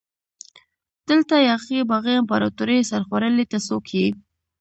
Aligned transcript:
دلته 1.09 1.35
یاغي 1.49 1.79
باغي 1.91 2.13
امپراتوري 2.21 2.77
سرخوړلي 2.89 3.45
ته 3.51 3.57
څوک 3.67 3.85
يي؟ 3.97 4.07